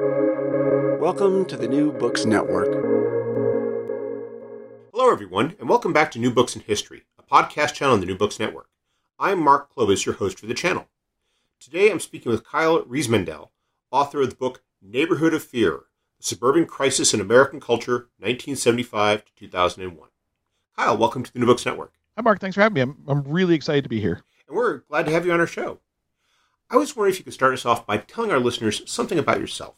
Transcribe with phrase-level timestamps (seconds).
[0.00, 2.66] Welcome to the New Books Network.
[4.92, 8.06] Hello, everyone, and welcome back to New Books in History, a podcast channel on the
[8.06, 8.68] New Books Network.
[9.20, 10.88] I'm Mark Clovis, your host for the channel.
[11.60, 13.50] Today I'm speaking with Kyle Riismandel,
[13.92, 15.82] author of the book Neighborhood of Fear
[16.18, 20.08] The Suburban Crisis in American Culture, 1975 to 2001.
[20.76, 21.92] Kyle, welcome to the New Books Network.
[22.16, 22.40] Hi, Mark.
[22.40, 22.80] Thanks for having me.
[22.80, 24.24] I'm, I'm really excited to be here.
[24.48, 25.78] And we're glad to have you on our show.
[26.68, 29.38] I was wondering if you could start us off by telling our listeners something about
[29.38, 29.76] yourself.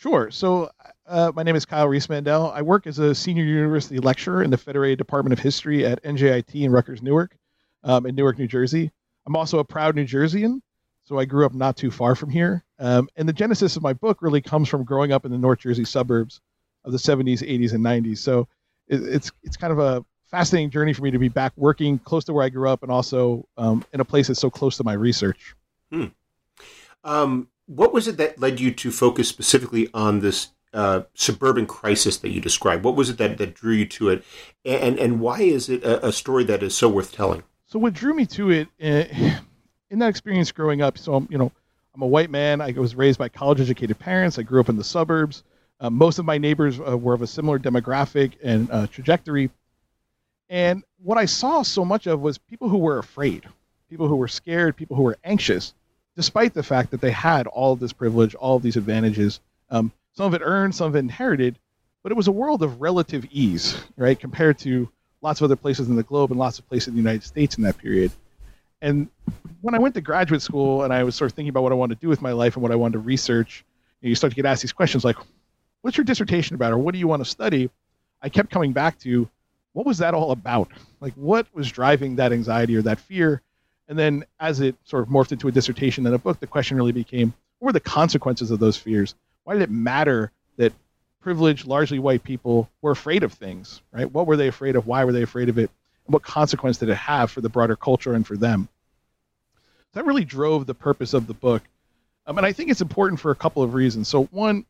[0.00, 0.30] Sure.
[0.30, 0.70] So,
[1.06, 2.54] uh, my name is Kyle Riismandel.
[2.54, 6.54] I work as a senior university lecturer in the Federated Department of History at NJIT
[6.54, 7.36] in Rutgers Newark,
[7.84, 8.90] um, in Newark, New Jersey.
[9.26, 10.62] I'm also a proud New Jerseyan,
[11.04, 12.64] so I grew up not too far from here.
[12.78, 15.58] Um, and the genesis of my book really comes from growing up in the North
[15.58, 16.40] Jersey suburbs
[16.86, 18.18] of the 70s, 80s, and 90s.
[18.18, 18.48] So,
[18.88, 22.24] it, it's it's kind of a fascinating journey for me to be back working close
[22.24, 24.84] to where I grew up and also um, in a place that's so close to
[24.84, 25.54] my research.
[25.92, 26.06] Hmm.
[27.04, 32.16] Um, what was it that led you to focus specifically on this uh, suburban crisis
[32.16, 32.82] that you described?
[32.82, 34.24] What was it that, that drew you to it,
[34.64, 37.44] and and why is it a, a story that is so worth telling?
[37.66, 39.04] So what drew me to it uh,
[39.90, 40.98] in that experience growing up?
[40.98, 41.52] So you know,
[41.94, 42.60] I'm a white man.
[42.60, 44.38] I was raised by college-educated parents.
[44.38, 45.44] I grew up in the suburbs.
[45.78, 49.48] Uh, most of my neighbors uh, were of a similar demographic and uh, trajectory.
[50.48, 53.44] And what I saw so much of was people who were afraid,
[53.88, 55.72] people who were scared, people who were anxious
[56.16, 59.40] despite the fact that they had all this privilege, all of these advantages.
[59.70, 61.58] Um, some of it earned, some of it inherited,
[62.02, 64.90] but it was a world of relative ease, right, compared to
[65.22, 67.56] lots of other places in the globe and lots of places in the United States
[67.56, 68.10] in that period.
[68.82, 69.08] And
[69.60, 71.74] when I went to graduate school and I was sort of thinking about what I
[71.74, 73.64] wanted to do with my life and what I wanted to research,
[74.00, 75.16] you, know, you start to get asked these questions like,
[75.82, 77.70] what's your dissertation about or what do you want to study?
[78.22, 79.28] I kept coming back to
[79.72, 80.70] what was that all about?
[81.00, 83.42] Like, what was driving that anxiety or that fear?
[83.90, 86.76] And then as it sort of morphed into a dissertation and a book, the question
[86.76, 89.16] really became what were the consequences of those fears?
[89.42, 90.72] Why did it matter that
[91.20, 94.10] privileged, largely white people were afraid of things, right?
[94.10, 94.86] What were they afraid of?
[94.86, 95.70] Why were they afraid of it?
[96.06, 98.68] And what consequence did it have for the broader culture and for them?
[99.94, 101.64] That really drove the purpose of the book.
[102.28, 104.06] Um, and I think it's important for a couple of reasons.
[104.06, 104.66] So, one,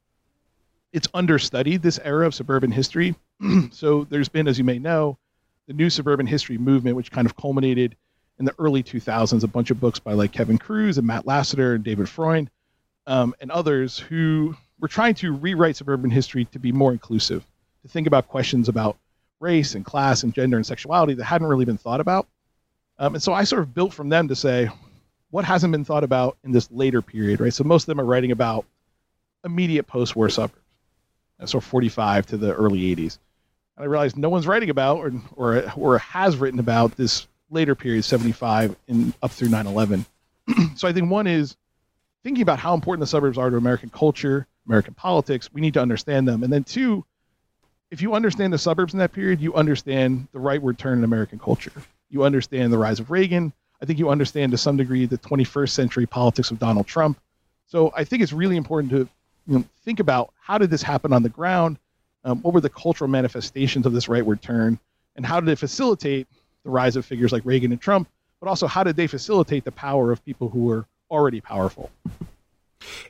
[0.94, 3.14] it's understudied this era of suburban history.
[3.70, 5.18] so, there's been, as you may know,
[5.66, 7.96] the new suburban history movement, which kind of culminated
[8.40, 11.74] in the early 2000s, a bunch of books by like Kevin Kruse and Matt Lassiter
[11.74, 12.50] and David Freund
[13.06, 17.44] um, and others who were trying to rewrite suburban history to be more inclusive,
[17.82, 18.96] to think about questions about
[19.40, 22.26] race and class and gender and sexuality that hadn't really been thought about.
[22.98, 24.70] Um, and so I sort of built from them to say,
[25.30, 27.52] what hasn't been thought about in this later period, right?
[27.52, 28.64] So most of them are writing about
[29.44, 30.58] immediate post-war suburbs,
[31.44, 33.18] so 45 to the early 80s.
[33.76, 37.74] And I realized no one's writing about or, or, or has written about this later
[37.74, 40.06] period, 75 and up through 9 11.
[40.76, 41.56] so I think one is
[42.22, 45.52] thinking about how important the suburbs are to American culture, American politics.
[45.52, 46.42] We need to understand them.
[46.42, 47.04] And then two,
[47.90, 51.38] if you understand the suburbs in that period, you understand the rightward turn in American
[51.38, 51.72] culture.
[52.08, 53.52] You understand the rise of Reagan.
[53.82, 57.18] I think you understand to some degree the 21st century politics of Donald Trump.
[57.66, 59.08] So I think it's really important to
[59.46, 61.78] you know, think about how did this happen on the ground?
[62.24, 64.78] Um, what were the cultural manifestations of this rightward turn?
[65.16, 66.28] And how did it facilitate
[66.64, 68.08] the rise of figures like Reagan and Trump,
[68.40, 71.90] but also how did they facilitate the power of people who were already powerful?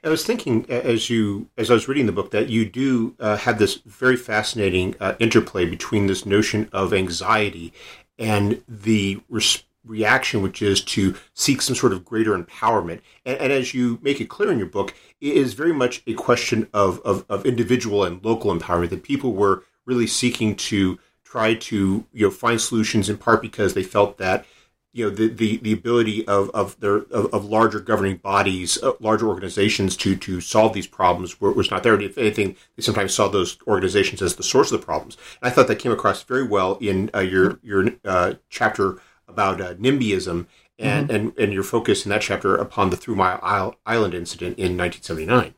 [0.03, 3.37] I was thinking as you as I was reading the book that you do uh,
[3.37, 7.73] have this very fascinating uh, interplay between this notion of anxiety
[8.19, 13.01] and the res- reaction, which is to seek some sort of greater empowerment.
[13.25, 16.15] And, and, as you make it clear in your book, it is very much a
[16.15, 20.99] question of, of, of individual and local empowerment that people were really seeking to
[21.31, 24.45] try to you know find solutions in part because they felt that
[24.93, 28.93] you know the the, the ability of of their of, of larger governing bodies, uh,
[28.99, 31.95] larger organizations to to solve these problems were, was not there.
[31.95, 35.17] And if anything, they sometimes saw those organizations as the source of the problems.
[35.41, 38.99] And I thought that came across very well in uh, your your uh, chapter
[39.29, 40.47] about uh, NIMBYism
[40.81, 41.17] and, mm-hmm.
[41.17, 45.55] and and your focus in that chapter upon the Three Mile Island incident in 1979.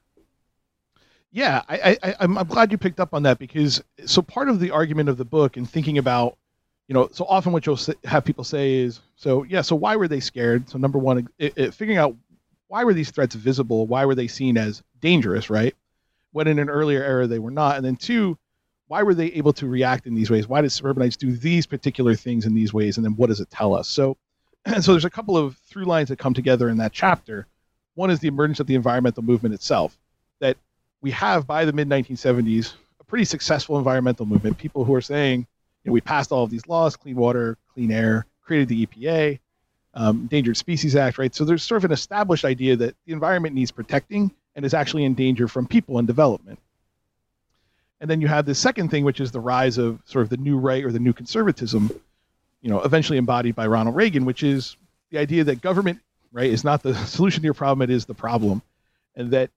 [1.33, 4.61] Yeah, I, I, I'm, I'm glad you picked up on that because so part of
[4.61, 6.37] the argument of the book and thinking about,
[6.89, 10.09] you know, so often what you'll have people say is, so yeah, so why were
[10.09, 10.69] they scared?
[10.69, 12.15] So number one, it, it, figuring out
[12.69, 13.87] why were these threats visible?
[13.87, 15.75] Why were they seen as dangerous, right?
[16.33, 17.77] When in an earlier era they were not.
[17.77, 18.37] And then two,
[18.89, 20.47] why were they able to react in these ways?
[20.47, 22.99] Why did suburbanites do these particular things in these ways?
[22.99, 23.89] And then what does it tell us?
[23.89, 24.19] So,
[24.83, 27.47] so there's a couple of through lines that come together in that chapter.
[27.95, 29.97] One is the emergence of the environmental movement itself,
[31.03, 34.57] we have by the mid 1970s a pretty successful environmental movement.
[34.57, 35.41] People who are saying,
[35.85, 39.41] you know, we passed all of these laws, clean water, clean air, created the EPA,
[39.95, 41.35] um, Endangered Species Act, right?
[41.35, 45.05] So there's sort of an established idea that the environment needs protecting and is actually
[45.05, 46.59] in danger from people and development.
[48.01, 50.37] And then you have the second thing, which is the rise of sort of the
[50.37, 51.91] new right or the new conservatism,
[52.61, 54.77] you know, eventually embodied by Ronald Reagan, which is
[55.11, 56.01] the idea that government,
[56.33, 58.63] right, is not the solution to your problem, it is the problem.
[59.15, 59.51] And that,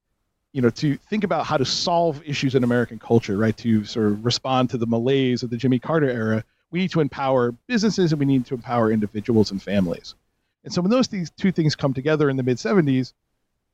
[0.56, 4.06] you know, to think about how to solve issues in American culture, right, to sort
[4.06, 8.14] of respond to the malaise of the Jimmy Carter era, we need to empower businesses
[8.14, 10.16] and we need to empower individuals and families.
[10.64, 13.12] And so when those these two things come together in the mid 70s,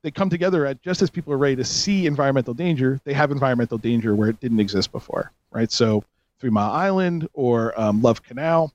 [0.01, 3.29] they come together at just as people are ready to see environmental danger, they have
[3.29, 5.71] environmental danger where it didn't exist before, right?
[5.71, 6.03] So
[6.39, 8.73] Three Mile Island or um, Love Canal,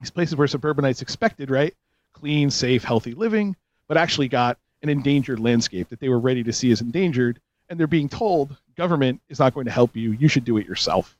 [0.00, 1.74] these places where suburbanites expected, right,
[2.12, 3.56] clean, safe, healthy living,
[3.88, 4.58] but actually got
[4.88, 8.56] an endangered landscape that they were ready to see as endangered, and they're being told
[8.76, 10.12] government is not going to help you.
[10.12, 11.16] You should do it yourself.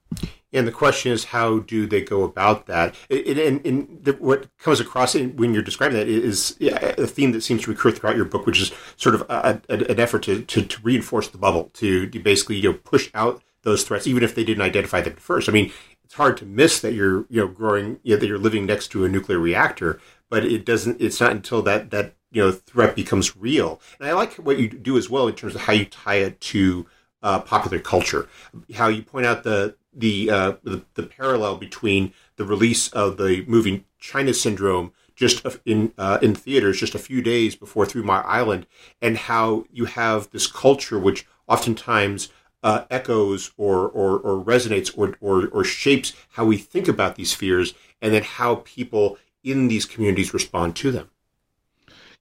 [0.53, 2.95] And the question is, how do they go about that?
[3.11, 7.63] And, and the, what comes across when you're describing that is a theme that seems
[7.63, 10.63] to recur throughout your book, which is sort of a, a, an effort to, to,
[10.63, 14.35] to, reinforce the bubble, to, to basically you know push out those threats, even if
[14.35, 15.49] they didn't identify them first.
[15.49, 15.73] I mean,
[16.05, 18.89] it's hard to miss that you're you know growing, you know, that you're living next
[18.89, 21.01] to a nuclear reactor, but it doesn't.
[21.01, 23.81] It's not until that that you know threat becomes real.
[23.99, 26.39] And I like what you do as well in terms of how you tie it
[26.53, 26.87] to
[27.23, 28.29] uh, popular culture,
[28.75, 33.43] how you point out the the, uh, the, the parallel between the release of the
[33.47, 38.23] movie China Syndrome just in uh, in theaters just a few days before Three Mile
[38.27, 38.67] Island,
[39.01, 42.29] and how you have this culture which oftentimes
[42.63, 47.33] uh, echoes or, or, or resonates or, or, or shapes how we think about these
[47.33, 47.73] fears,
[48.03, 51.09] and then how people in these communities respond to them.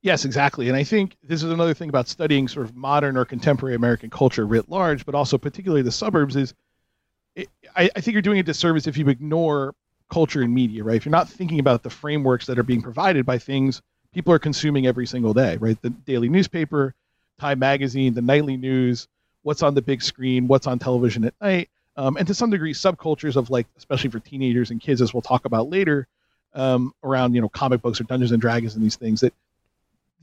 [0.05, 0.67] Yes, exactly.
[0.67, 4.11] And I think this is another thing about studying sort of modern or contemporary American
[4.11, 6.53] culture writ large, but also particularly the suburbs is
[7.35, 9.73] it, I, I think you're doing a disservice if you ignore
[10.11, 10.95] culture and media, right?
[10.95, 13.81] If you're not thinking about the frameworks that are being provided by things
[14.13, 15.81] people are consuming every single day, right?
[15.81, 16.93] The daily newspaper,
[17.39, 19.07] Time Magazine, the nightly news,
[19.41, 21.67] what's on the big screen, what's on television at night,
[21.97, 25.23] um, and to some degree, subcultures of like, especially for teenagers and kids, as we'll
[25.23, 26.07] talk about later,
[26.53, 29.33] um, around you know comic books or Dungeons and Dragons and these things that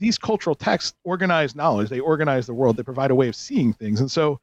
[0.03, 3.73] these cultural texts organize knowledge, they organize the world, they provide a way of seeing
[3.73, 4.39] things, and so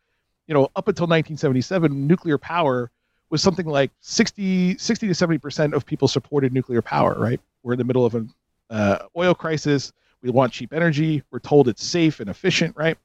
[0.51, 2.91] you know, up until 1977, nuclear power
[3.31, 7.15] was something like 60, 60 to 70 percent of people supported nuclear power.
[7.17, 7.41] Right?
[7.63, 8.35] We're in the middle of an
[8.69, 9.93] uh, oil crisis.
[10.23, 11.23] We want cheap energy.
[11.31, 12.77] We're told it's safe and efficient.
[12.77, 12.99] Right?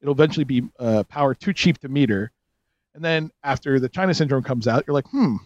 [0.00, 2.30] It'll eventually be uh, power too cheap to meter.
[2.94, 5.36] And then after the China syndrome comes out, you're like, hmm,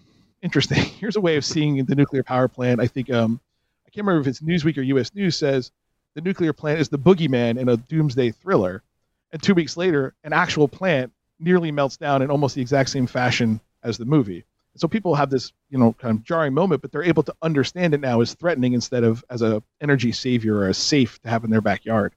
[0.42, 0.84] interesting.
[1.00, 2.82] Here's a way of seeing the nuclear power plant.
[2.82, 3.40] I think um,
[3.86, 5.14] I can't remember if it's Newsweek or U.S.
[5.14, 5.72] News says
[6.16, 8.82] the nuclear plant is the boogeyman in a doomsday thriller.
[9.32, 13.06] And two weeks later, an actual plant nearly melts down in almost the exact same
[13.06, 14.44] fashion as the movie.
[14.76, 17.92] So people have this, you know, kind of jarring moment, but they're able to understand
[17.92, 21.44] it now as threatening instead of as a energy savior or a safe to have
[21.44, 22.14] in their backyard.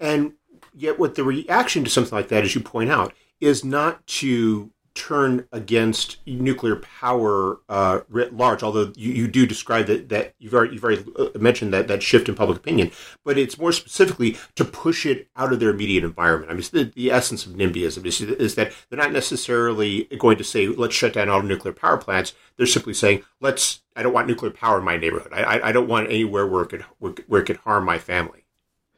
[0.00, 0.32] And
[0.74, 4.70] yet, what the reaction to something like that, as you point out, is not to
[4.96, 8.62] turn against nuclear power uh, writ large.
[8.62, 12.02] Although you, you do describe that that you've already you've already uh, mentioned that that
[12.02, 12.90] shift in public opinion,
[13.24, 16.50] but it's more specifically to push it out of their immediate environment.
[16.50, 20.44] I mean, the, the essence of NIMBYism is, is that they're not necessarily going to
[20.44, 22.32] say let's shut down all nuclear power plants.
[22.56, 23.82] They're simply saying let's.
[23.94, 25.32] I don't want nuclear power in my neighborhood.
[25.32, 28.45] I, I don't want anywhere where it could where it could harm my family.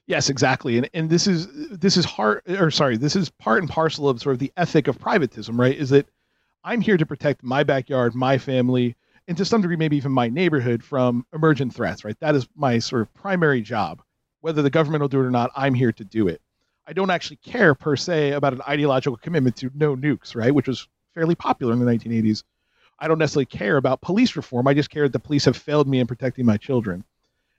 [0.08, 0.78] Yes, exactly.
[0.78, 4.20] And and this is this is hard or sorry, this is part and parcel of
[4.22, 5.76] sort of the ethic of privatism, right?
[5.76, 6.08] Is that
[6.64, 8.96] I'm here to protect my backyard, my family,
[9.28, 12.18] and to some degree maybe even my neighborhood from emergent threats, right?
[12.20, 14.02] That is my sort of primary job.
[14.40, 16.40] Whether the government will do it or not, I'm here to do it.
[16.86, 20.54] I don't actually care per se about an ideological commitment to no nukes, right?
[20.54, 22.44] Which was fairly popular in the 1980s.
[22.98, 24.66] I don't necessarily care about police reform.
[24.68, 27.04] I just care that the police have failed me in protecting my children.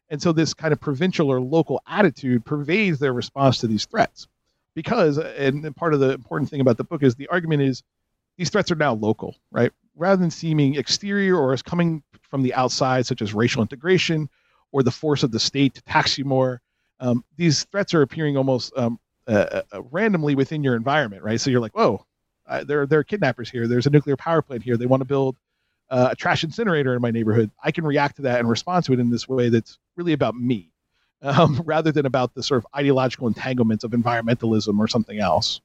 [0.09, 4.27] And so this kind of provincial or local attitude pervades their response to these threats.
[4.75, 7.83] Because, and part of the important thing about the book is the argument is
[8.37, 9.71] these threats are now local, right?
[9.95, 14.29] Rather than seeming exterior or as coming from the outside, such as racial integration
[14.71, 16.61] or the force of the state to tax you more,
[16.99, 21.39] um, these threats are appearing almost um, uh, uh, randomly within your environment, right?
[21.41, 22.05] So you're like, whoa,
[22.47, 23.67] uh, there, there are kidnappers here.
[23.67, 24.77] There's a nuclear power plant here.
[24.77, 25.35] They want to build
[25.89, 28.93] uh, a trash incinerator in my neighborhood, I can react to that and respond to
[28.93, 30.71] it in this way that's really about me,
[31.21, 35.61] um, rather than about the sort of ideological entanglements of environmentalism or something else.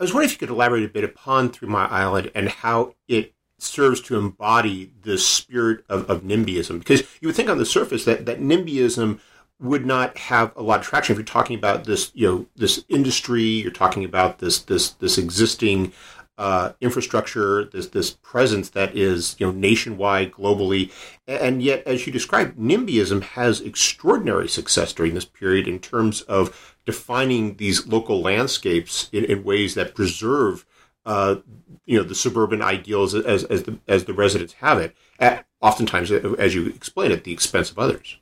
[0.00, 2.94] I was wondering if you could elaborate a bit upon Three Mile Island and how
[3.06, 6.80] it serves to embody the spirit of, of NIMBYism.
[6.80, 9.20] Because you would think on the surface that, that NIMBYism
[9.60, 12.84] would not have a lot of traction if you're talking about this, you know, this
[12.88, 15.92] industry, you're talking about this this this existing
[16.38, 20.90] uh, infrastructure, this this presence that is you know nationwide, globally,
[21.26, 26.76] and yet, as you described, NIMBYism has extraordinary success during this period in terms of
[26.86, 30.64] defining these local landscapes in, in ways that preserve
[31.04, 31.36] uh,
[31.84, 34.96] you know the suburban ideals as as the as the residents have it.
[35.18, 38.18] At, oftentimes, as you explain, at the expense of others.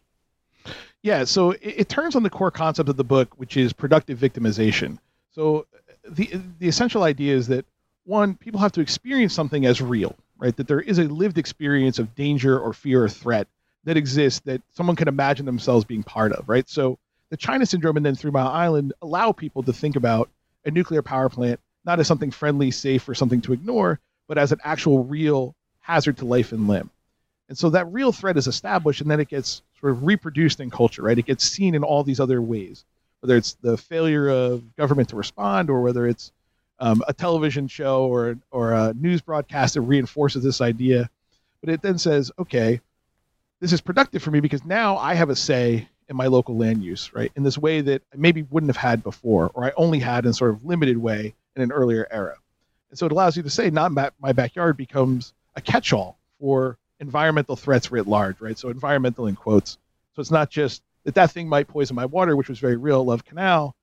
[1.03, 4.19] Yeah, so it, it turns on the core concept of the book, which is productive
[4.19, 4.99] victimization.
[5.31, 5.67] So
[6.09, 7.65] the the essential idea is that
[8.11, 10.57] one, people have to experience something as real, right?
[10.57, 13.47] That there is a lived experience of danger or fear or threat
[13.85, 16.69] that exists that someone can imagine themselves being part of, right?
[16.69, 16.99] So
[17.31, 20.29] the China syndrome and then Three Mile Island allow people to think about
[20.65, 24.53] a nuclear power plant not as something friendly, safe, or something to ignore, but as
[24.53, 26.91] an actual real hazard to life and limb.
[27.49, 30.71] And so that real threat is established, and then it gets sort of reproduced in
[30.71, 31.19] culture, right?
[31.19, 32.85] It gets seen in all these other ways,
[33.21, 36.33] whether it's the failure of government to respond, or whether it's
[36.81, 41.09] um, a television show or or a news broadcast that reinforces this idea.
[41.61, 42.81] But it then says, okay,
[43.61, 46.83] this is productive for me because now I have a say in my local land
[46.83, 47.31] use, right?
[47.37, 50.33] In this way that I maybe wouldn't have had before, or I only had in
[50.33, 52.37] sort of limited way in an earlier era.
[52.91, 57.55] And so it allows you to say, not my backyard becomes a catch-all for environmental
[57.57, 58.59] threats writ large, right?
[58.59, 59.79] So environmental in quotes.
[60.17, 63.05] So it's not just that that thing might poison my water, which was very real,
[63.05, 63.77] Love Canal,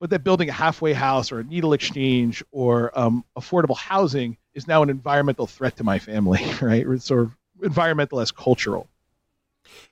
[0.00, 4.66] but that building a halfway house or a needle exchange or um, affordable housing is
[4.66, 6.86] now an environmental threat to my family, right?
[6.88, 8.88] It's sort of environmental as cultural.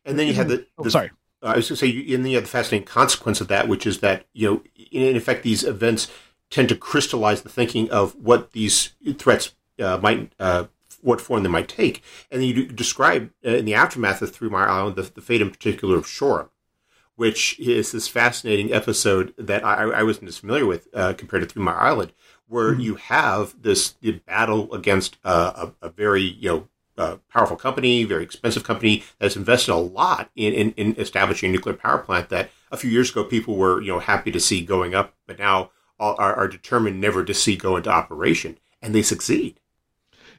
[0.04, 1.10] And then you have the, oh, the sorry.
[1.42, 3.86] I was going to say, and then you have the fascinating consequence of that, which
[3.86, 6.10] is that you know, in effect, these events
[6.50, 10.64] tend to crystallize the thinking of what these threats uh, might, uh,
[11.00, 12.02] what form they might take.
[12.30, 15.42] And then you describe uh, in the aftermath of Three Mile Island the, the, fate
[15.42, 16.48] in particular of Shoreham,
[17.18, 21.48] which is this fascinating episode that I, I wasn't as familiar with uh, compared to
[21.48, 22.12] Three Mile Island,
[22.46, 22.80] where mm-hmm.
[22.80, 28.62] you have this battle against a, a, very you know uh, powerful company, very expensive
[28.62, 32.76] company that's invested a lot in, in, in, establishing a nuclear power plant that a
[32.76, 36.36] few years ago people were you know happy to see going up, but now are,
[36.36, 39.58] are determined never to see go into operation, and they succeed.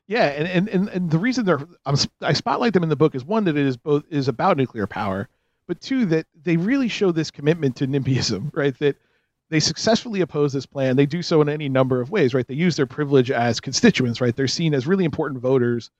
[0.08, 3.16] Yeah, and, and, and, and the reason they're I'm, I spotlight them in the book
[3.16, 5.28] is one that it is both is about nuclear power,
[5.70, 8.78] but two that they really show this commitment to NIMBYism, right?
[8.80, 8.98] That
[9.50, 10.96] they successfully oppose this plan.
[10.96, 12.46] They do so in any number of ways, right?
[12.46, 14.36] They use their privilege as constituents, right?
[14.36, 15.92] They're seen as really important voters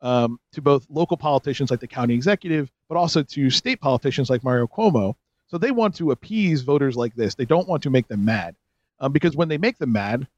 [0.00, 4.44] um, to both local politicians like the county executive, but also to state politicians like
[4.44, 5.16] Mario Cuomo.
[5.48, 7.34] So they want to appease voters like this.
[7.34, 8.54] They don't want to make them mad
[9.00, 10.28] um, because when they make them mad,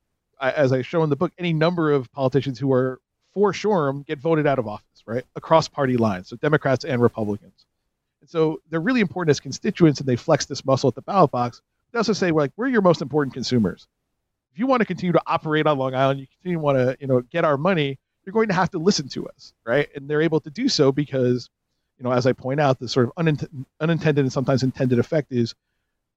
[0.41, 3.01] I, as I show in the book, any number of politicians who are
[3.35, 7.67] for Shoreham get voted out of office, right, across party lines, so Democrats and Republicans.
[8.29, 11.63] So they're really important as constituents, and they flex this muscle at the ballot box.
[11.93, 13.89] They also say, well, like, we're your most important consumers.
[14.53, 16.97] If you want to continue to operate on Long Island, you continue to want to,
[17.01, 19.89] you know, get our money, you're going to have to listen to us, right?
[19.95, 21.49] And they're able to do so because,
[21.97, 23.49] you know, as I point out, the sort of unint-
[23.81, 25.55] unintended and sometimes intended effect is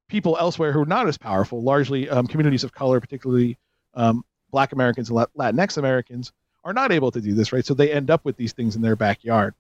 [0.09, 3.57] people elsewhere who are not as powerful, largely um, communities of color, particularly
[3.93, 6.33] um, Black Americans and Latinx Americans,
[6.65, 7.65] are not able to do this, right?
[7.65, 9.55] So they end up with these things in their backyard.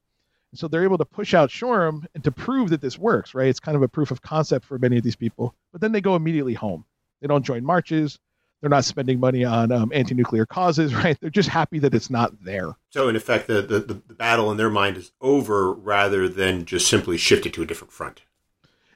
[0.51, 3.47] And so they're able to push out Shoreham and to prove that this works, right?
[3.47, 5.55] It's kind of a proof of concept for many of these people.
[5.71, 6.85] But then they go immediately home.
[7.21, 8.19] They don't join marches.
[8.59, 11.17] They're not spending money on um, anti-nuclear causes, right?
[11.19, 12.75] They're just happy that it's not there.
[12.89, 16.87] So in effect, the, the, the battle in their mind is over rather than just
[16.87, 18.21] simply shifted to a different front.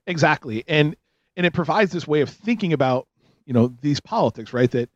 [0.08, 0.64] Exactly.
[0.68, 0.96] And
[1.38, 3.08] and it provides this way of thinking about
[3.46, 4.90] you know these politics right that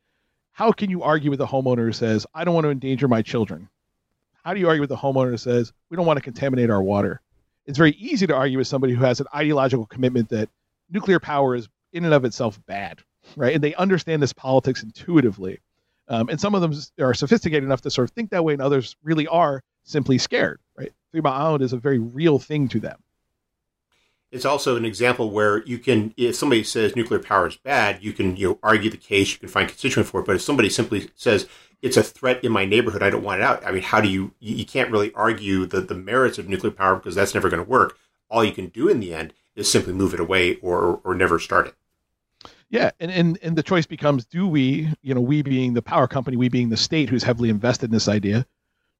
[0.52, 3.22] how can you argue with a homeowner who says i don't want to endanger my
[3.22, 3.70] children
[4.50, 6.82] how do you argue with a homeowner who says we don't want to contaminate our
[6.82, 7.22] water?
[7.68, 10.50] It's very easy to argue with somebody who has an ideological commitment that
[10.90, 13.04] nuclear power is in and of itself bad
[13.36, 13.54] right?
[13.54, 15.60] And they understand this politics intuitively.
[16.08, 18.62] Um, and some of them are sophisticated enough to sort of think that way and
[18.64, 20.92] others really are simply scared right?
[21.12, 22.98] Three mile island is a very real thing to them.
[24.32, 28.14] It's also an example where you can, if somebody says nuclear power is bad, you
[28.14, 30.26] can you know argue the case, you can find constituent for it.
[30.26, 31.48] But if somebody simply says
[31.82, 33.66] it's a threat in my neighborhood, I don't want it out.
[33.66, 34.34] I mean, how do you?
[34.40, 37.70] You can't really argue the the merits of nuclear power because that's never going to
[37.70, 37.98] work.
[38.30, 41.40] All you can do in the end is simply move it away or or never
[41.40, 41.76] start it.
[42.70, 46.08] Yeah, and, and and the choice becomes: Do we, you know, we being the power
[46.08, 48.46] company, we being the state who's heavily invested in this idea,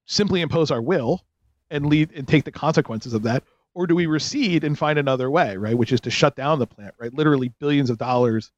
[0.06, 1.24] simply impose our will
[1.70, 3.44] and lead and take the consequences of that,
[3.74, 5.76] or do we recede and find another way, right?
[5.76, 7.14] Which is to shut down the plant, right?
[7.14, 8.50] Literally billions of dollars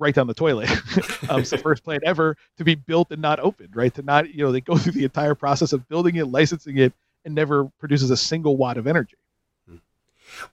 [0.00, 0.70] right down the toilet.
[1.28, 3.94] um, it's the first plant ever to be built and not opened, right?
[3.94, 6.92] To not, you know, they go through the entire process of building it, licensing it,
[7.24, 9.16] and never produces a single watt of energy.
[9.68, 9.76] Hmm.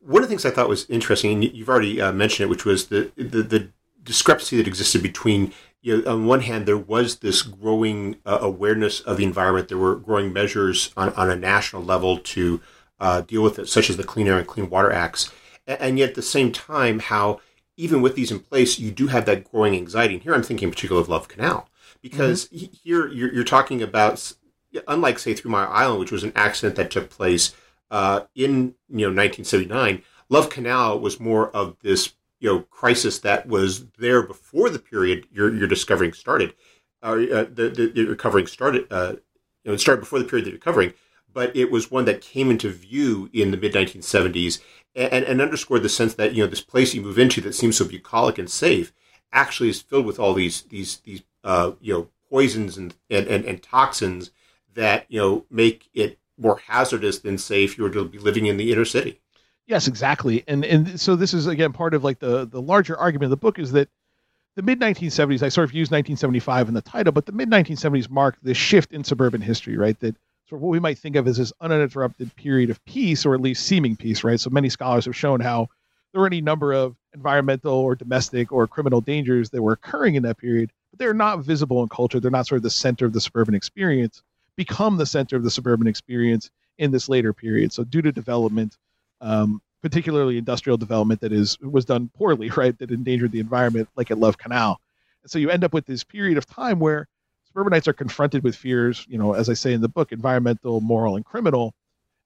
[0.02, 2.66] One of the things I thought was interesting, and you've already uh, mentioned it, which
[2.66, 3.70] was the, the, the
[4.04, 9.00] discrepancy that existed between you know, on one hand, there was this growing uh, awareness
[9.02, 9.70] of the environment.
[9.70, 12.62] There were growing measures on, on a national level to
[13.00, 15.32] uh, deal with it, such as the Clean Air and Clean Water Acts.
[15.66, 17.40] And, and yet, at the same time, how
[17.78, 20.16] even with these in place, you do have that growing anxiety.
[20.16, 21.70] And here I'm thinking in particular of Love Canal,
[22.02, 22.66] because mm-hmm.
[22.84, 24.34] here you're, you're, talking about,
[24.88, 27.56] unlike, say, Three Mile Island, which was an accident that took place
[27.92, 33.48] uh, in you know 1979, Love Canal was more of this you know crisis that
[33.48, 36.54] was there before the period you're, you're discovering started,
[37.02, 38.88] uh, the, the, the recovering started.
[38.92, 39.14] Uh,
[39.64, 40.94] you know, it started before the period that you're covering,
[41.38, 44.60] but it was one that came into view in the mid 1970s
[44.96, 47.78] and, and underscored the sense that you know this place you move into that seems
[47.78, 48.92] so bucolic and safe
[49.32, 53.46] actually is filled with all these these these uh, you know poisons and, and, and,
[53.46, 54.32] and toxins
[54.74, 58.48] that you know make it more hazardous than say if you were to be living
[58.48, 59.22] in the inner city.
[59.68, 60.44] Yes, exactly.
[60.48, 63.38] And and so this is again part of like the the larger argument of the
[63.38, 63.90] book is that
[64.56, 68.10] the mid 1970s, I sort of used 1975 in the title, but the mid 1970s
[68.10, 70.00] marked this shift in suburban history, right?
[70.00, 70.16] That
[70.50, 73.42] sort of what we might think of as this uninterrupted period of peace, or at
[73.42, 74.40] least seeming peace, right?
[74.40, 75.68] So many scholars have shown how
[76.12, 80.24] there were any number of environmental or domestic or criminal dangers that were occurring in
[80.24, 82.20] that period, but they're not visible in culture.
[82.20, 84.24] They're not sort of the center of the suburban experience,
[84.56, 87.74] become the center of the suburban experience in this later period.
[87.74, 88.78] So due to development,
[89.20, 92.78] um, particularly industrial development that is was done poorly, right?
[92.80, 94.80] That endangered the environment, like at Love Canal.
[95.24, 97.08] And so you end up with this period of time where
[97.58, 101.16] suburbanites are confronted with fears, you know, as I say in the book, environmental, moral,
[101.16, 101.74] and criminal.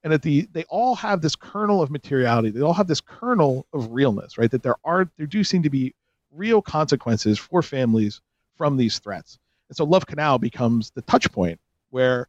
[0.03, 2.49] And that the they all have this kernel of materiality.
[2.49, 4.49] They all have this kernel of realness, right?
[4.49, 5.93] That there are there do seem to be
[6.31, 8.19] real consequences for families
[8.57, 9.37] from these threats.
[9.69, 11.59] And so Love Canal becomes the touch point
[11.91, 12.27] where,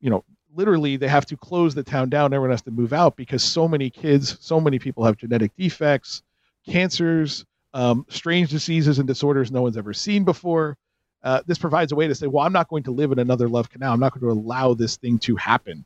[0.00, 2.32] you know, literally they have to close the town down.
[2.32, 6.22] Everyone has to move out because so many kids, so many people have genetic defects,
[6.66, 10.78] cancers, um, strange diseases and disorders no one's ever seen before.
[11.24, 13.48] Uh, this provides a way to say, well, I'm not going to live in another
[13.48, 13.94] Love Canal.
[13.94, 15.84] I'm not going to allow this thing to happen.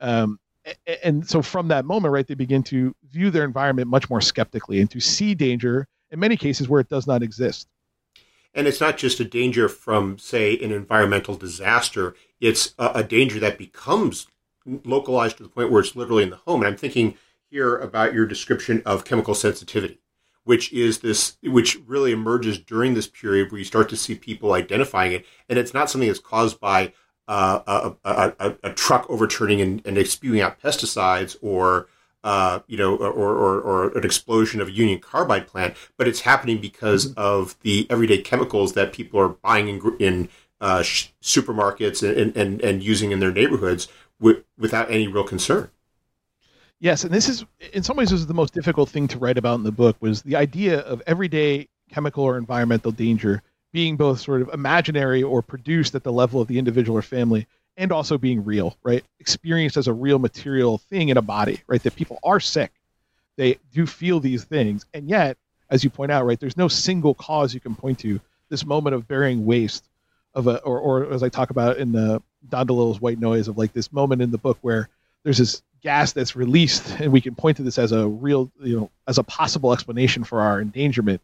[0.00, 0.40] Um,
[1.02, 4.80] and so from that moment, right, they begin to view their environment much more skeptically
[4.80, 7.68] and to see danger in many cases where it does not exist.
[8.54, 13.38] And it's not just a danger from, say, an environmental disaster, it's a, a danger
[13.40, 14.26] that becomes
[14.84, 16.62] localized to the point where it's literally in the home.
[16.62, 17.16] And I'm thinking
[17.50, 20.00] here about your description of chemical sensitivity,
[20.48, 24.54] which is this, which really emerges during this period where you start to see people
[24.54, 25.26] identifying it.
[25.46, 26.94] And it's not something that's caused by
[27.28, 31.88] uh, a, a, a, a, truck overturning and, and spewing out pesticides or
[32.24, 36.22] uh, you know, or, or, or, an explosion of a Union Carbide plant, but it's
[36.22, 37.20] happening because mm-hmm.
[37.20, 40.28] of the everyday chemicals that people are buying in, in
[40.62, 43.86] uh, sh- supermarkets and, and, and using in their neighborhoods
[44.18, 45.70] w- without any real concern.
[46.80, 49.38] Yes, and this is in some ways this is the most difficult thing to write
[49.38, 54.20] about in the book was the idea of everyday chemical or environmental danger being both
[54.20, 58.16] sort of imaginary or produced at the level of the individual or family and also
[58.16, 59.04] being real, right?
[59.20, 61.82] Experienced as a real material thing in a body, right?
[61.82, 62.72] That people are sick.
[63.36, 64.86] They do feel these things.
[64.94, 65.36] And yet,
[65.70, 68.20] as you point out, right, there's no single cause you can point to.
[68.48, 69.88] This moment of burying waste
[70.34, 73.58] of a, or, or as I talk about in the Don DeLillo's White Noise, of
[73.58, 74.88] like this moment in the book where
[75.22, 78.78] there's this gas that's released, and we can point to this as a real, you
[78.78, 81.20] know, as a possible explanation for our endangerment.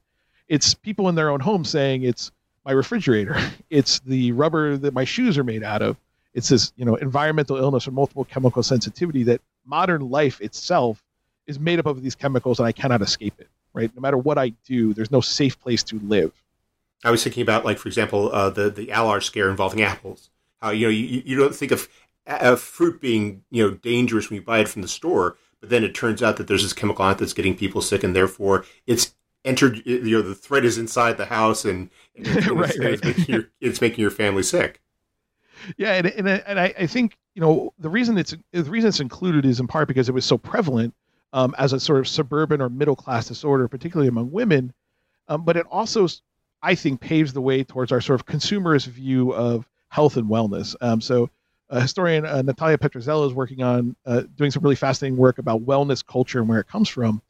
[0.48, 2.30] It's people in their own homes saying it's
[2.64, 3.36] my refrigerator,
[3.70, 5.96] it's the rubber that my shoes are made out of,
[6.34, 11.02] it's this you know environmental illness or multiple chemical sensitivity that modern life itself
[11.46, 13.48] is made up of these chemicals and I cannot escape it.
[13.72, 16.32] Right, no matter what I do, there's no safe place to live.
[17.02, 20.30] I was thinking about, like, for example, uh, the the Alar scare involving apples.
[20.62, 21.88] How you know you, you don't think of,
[22.26, 25.84] of fruit being you know dangerous when you buy it from the store, but then
[25.84, 28.64] it turns out that there's this chemical on it that's getting people sick, and therefore
[28.86, 29.82] it's entered.
[29.84, 32.92] You know, the threat is inside the house, and, and, and right, it's, right.
[32.92, 34.80] It's, making your, it's making your family sick
[35.76, 39.00] yeah, and and, and I, I think you know the reason it's the reason it's
[39.00, 40.94] included is in part because it was so prevalent
[41.32, 44.72] um, as a sort of suburban or middle class disorder, particularly among women.
[45.28, 46.06] Um, but it also,
[46.62, 50.76] I think, paves the way towards our sort of consumerist view of health and wellness.
[50.80, 51.30] Um, so,
[51.80, 56.04] historian uh, Natalia Petrzela is working on uh, doing some really fascinating work about wellness
[56.06, 57.20] culture and where it comes from.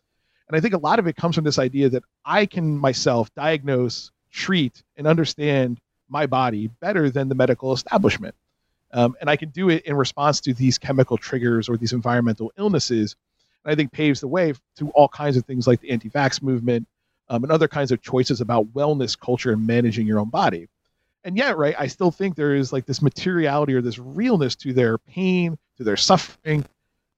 [0.48, 3.34] And I think a lot of it comes from this idea that I can myself
[3.34, 8.34] diagnose, treat, and understand my body better than the medical establishment.
[8.92, 12.52] Um, and I can do it in response to these chemical triggers or these environmental
[12.56, 13.16] illnesses.
[13.64, 16.42] And I think paves the way to all kinds of things like the anti vax
[16.42, 16.86] movement
[17.28, 20.68] um, and other kinds of choices about wellness culture and managing your own body.
[21.24, 24.72] And yet, right, I still think there is like this materiality or this realness to
[24.72, 26.64] their pain, to their suffering.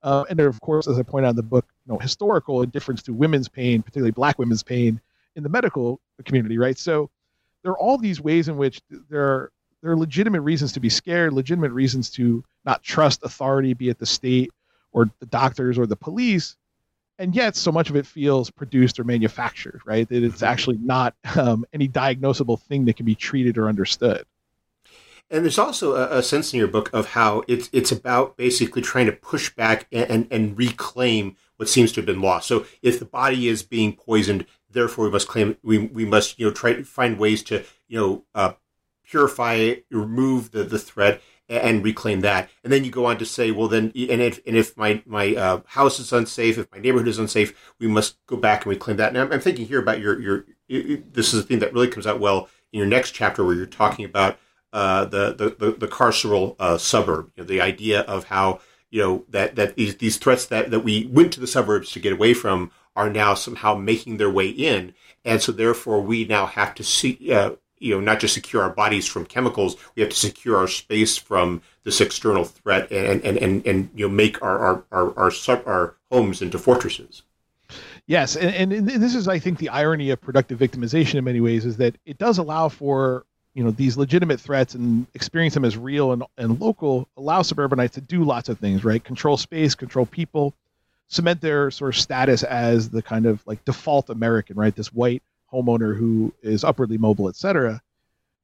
[0.03, 2.63] Uh, and there, of course, as I point out in the book, you know, historical
[2.63, 5.01] indifference to women's pain, particularly black women's pain
[5.35, 6.79] in the medical community, right?
[6.79, 7.11] So
[7.63, 10.89] there are all these ways in which there are there are legitimate reasons to be
[10.89, 14.51] scared, legitimate reasons to not trust authority, be it the state
[14.93, 16.57] or the doctors or the police.
[17.19, 20.07] And yet, so much of it feels produced or manufactured, right?
[20.09, 24.27] That it's actually not um, any diagnosable thing that can be treated or understood.
[25.31, 28.81] And there's also a, a, sense in your book of how it's it's about basically
[28.81, 32.47] trying to push back and, and, and reclaim what seems to have been lost.
[32.47, 36.47] So if the body is being poisoned, therefore we must claim we we must you
[36.47, 38.53] know try to find ways to you know uh,
[39.05, 42.51] purify it, remove the the threat, and reclaim that.
[42.65, 45.35] And then you go on to say, well, then, and if and if my my
[45.35, 48.97] uh, house is unsafe, if my neighborhood is unsafe, we must go back and reclaim
[48.97, 49.09] that.
[49.11, 50.45] And I'm, I'm thinking here about your your.
[50.69, 53.67] This is a theme that really comes out well in your next chapter, where you're
[53.67, 54.39] talking about
[54.73, 57.31] uh, the, the, the the carceral uh, suburb.
[57.37, 60.81] You know, the idea of how you know that that these these threats that that
[60.81, 64.49] we went to the suburbs to get away from are now somehow making their way
[64.49, 67.33] in, and so therefore we now have to see.
[67.79, 71.17] You know, not just secure our bodies from chemicals, we have to secure our space
[71.17, 75.67] from this external threat and, and, and, and you know, make our, our, our, our,
[75.67, 77.23] our homes into fortresses.
[78.07, 78.37] Yes.
[78.37, 81.77] And, and this is, I think, the irony of productive victimization in many ways is
[81.79, 83.25] that it does allow for
[83.57, 87.95] you know these legitimate threats and experience them as real and, and local allow suburbanites
[87.95, 90.53] to do lots of things right control space control people
[91.09, 95.23] cement their sort of status as the kind of like default american right this white
[95.53, 97.81] homeowner who is upwardly mobile etc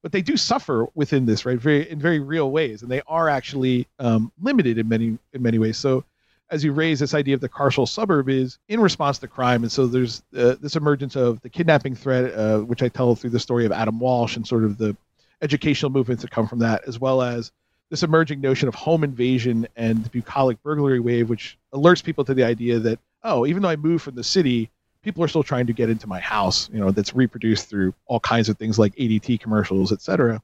[0.03, 3.29] but they do suffer within this right very in very real ways and they are
[3.29, 6.05] actually um, limited in many in many ways so
[6.53, 9.63] as you raise this idea of the carceral suburb is in response to crime.
[9.63, 13.31] And so there's uh, this emergence of the kidnapping threat, uh, which I tell through
[13.31, 14.95] the story of Adam Walsh and sort of the
[15.41, 17.53] educational movements that come from that, as well as
[17.89, 22.35] this emerging notion of home invasion and the bucolic burglary wave, which alerts people to
[22.35, 24.71] the idea that, oh, even though I moved from the city,
[25.03, 28.21] people are still trying to get into my house, you know, that's reproduced through all
[28.21, 30.41] kinds of things like ADT commercials, et cetera.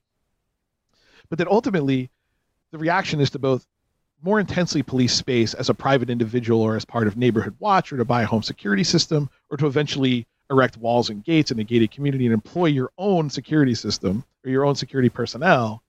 [1.29, 2.11] But then ultimately,
[2.73, 3.66] the reaction is to both
[4.23, 7.97] more intensely police space as a private individual or as part of neighborhood watch or
[7.99, 11.64] to buy a home security system or to eventually erect walls and gates in a
[11.64, 15.83] gated community and employ your own security system or your own security personnel.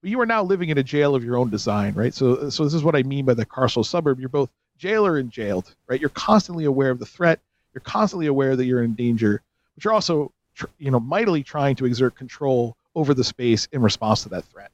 [0.00, 2.14] But you are now living in a jail of your own design right?
[2.14, 4.20] So so this is what i mean by the carceral suburb.
[4.20, 6.00] You're both jailer and jailed right?
[6.00, 7.40] You're constantly aware of the threat
[7.74, 9.42] you're constantly aware that you're in danger
[9.74, 10.32] but you're also
[10.78, 14.70] you know mightily trying to exert control over the space in response to that threat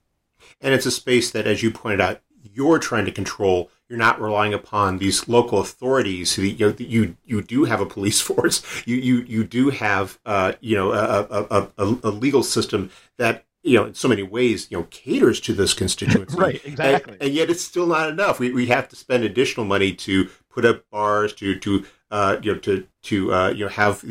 [0.61, 2.21] and it's a space that as you pointed out
[2.55, 3.71] you're trying to control.
[3.89, 6.37] You're not relying upon these local authorities.
[6.37, 8.63] You, know, you you do have a police force.
[8.87, 13.45] You you you do have uh, you know a, a, a, a legal system that
[13.63, 16.37] you know in so many ways you know caters to this constituency.
[16.39, 17.15] right, exactly.
[17.15, 18.39] And, and, yet it's still not enough.
[18.39, 22.53] We we have to spend additional money to put up bars to to uh, you
[22.53, 24.05] know to to uh, you know have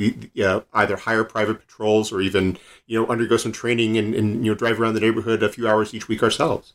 [0.44, 4.52] uh, either hire private patrols or even you know undergo some training and, and you
[4.52, 6.74] know drive around the neighborhood a few hours each week ourselves.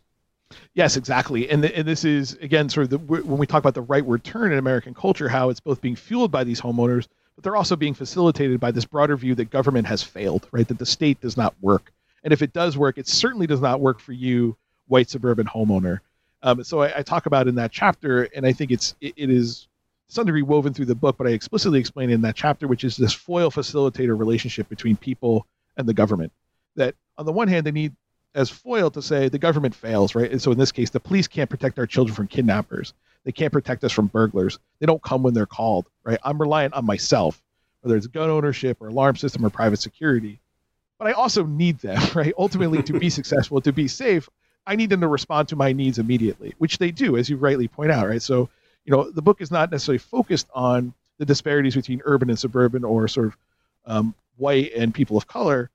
[0.74, 1.48] Yes, exactly.
[1.48, 4.22] And, the, and this is, again, sort of the, when we talk about the rightward
[4.22, 7.76] turn in American culture, how it's both being fueled by these homeowners, but they're also
[7.76, 10.68] being facilitated by this broader view that government has failed, right?
[10.68, 11.92] That the state does not work.
[12.24, 14.56] And if it does work, it certainly does not work for you,
[14.88, 16.00] white suburban homeowner.
[16.42, 19.30] Um, so I, I, talk about in that chapter, and I think it's it, it
[19.30, 19.68] is
[20.12, 22.98] some degree woven through the book, but I explicitly explain in that chapter, which is
[22.98, 25.46] this foil facilitator relationship between people
[25.78, 26.32] and the government.
[26.76, 27.96] That on the one hand, they need
[28.34, 30.30] as foil to say the government fails, right?
[30.30, 32.92] And so in this case, the police can't protect our children from kidnappers.
[33.24, 34.58] They can't protect us from burglars.
[34.80, 36.18] They don't come when they're called, right?
[36.22, 37.42] I'm reliant on myself,
[37.80, 40.40] whether it's gun ownership or alarm system or private security.
[40.98, 42.34] But I also need them, right?
[42.36, 44.28] Ultimately, to be successful, to be safe,
[44.66, 47.66] I need them to respond to my needs immediately, which they do, as you rightly
[47.66, 48.22] point out, right?
[48.22, 48.50] So,
[48.84, 52.84] you know, the book is not necessarily focused on the disparities between urban and suburban
[52.84, 53.36] or sort of
[53.86, 55.70] um, white and people of color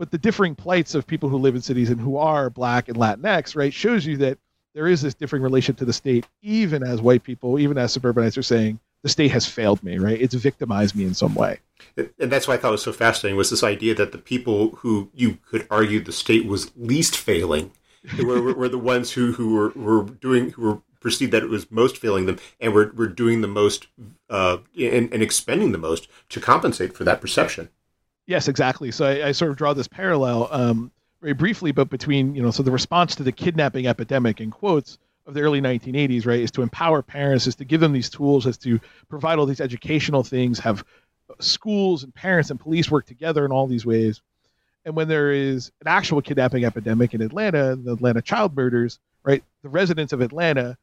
[0.00, 2.96] but the differing plights of people who live in cities and who are black and
[2.96, 4.38] Latinx, right, shows you that
[4.72, 8.38] there is this differing relation to the state, even as white people, even as suburbanites
[8.38, 10.18] are saying, the state has failed me, right?
[10.18, 11.58] It's victimized me in some way.
[11.98, 14.70] And that's why I thought it was so fascinating was this idea that the people
[14.76, 17.70] who you could argue the state was least failing
[18.24, 21.70] were, were the ones who, who were, were doing, who were perceived that it was
[21.70, 23.86] most failing them and were, were doing the most
[24.28, 27.68] uh, and, and expending the most to compensate for that perception.
[28.26, 28.90] Yes, exactly.
[28.90, 32.50] So I, I sort of draw this parallel um, very briefly, but between you know,
[32.50, 36.50] so the response to the kidnapping epidemic in quotes of the early 1980s, right, is
[36.52, 40.22] to empower parents, is to give them these tools, is to provide all these educational
[40.22, 40.84] things, have
[41.38, 44.20] schools and parents and police work together in all these ways.
[44.84, 49.44] And when there is an actual kidnapping epidemic in Atlanta, the Atlanta child murders, right,
[49.62, 50.76] the residents of Atlanta,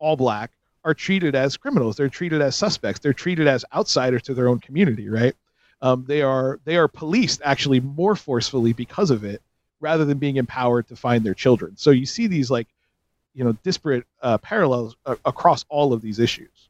[0.00, 0.50] all black,
[0.84, 1.96] are treated as criminals.
[1.96, 3.00] They're treated as suspects.
[3.00, 5.36] They're treated as outsiders to their own community, right?
[5.82, 9.42] um, they are they are policed actually more forcefully because of it,
[9.80, 11.76] rather than being empowered to find their children.
[11.76, 12.68] So you see these like,
[13.34, 16.68] you know, disparate uh, parallels across all of these issues.